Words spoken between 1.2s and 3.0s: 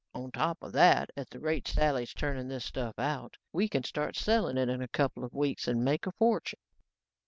the rate Sally's turning this stuff